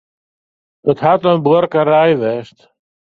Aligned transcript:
It 0.91 0.99
hat 1.05 1.27
in 1.31 1.43
buorkerij 1.45 2.13
west. 2.23 2.57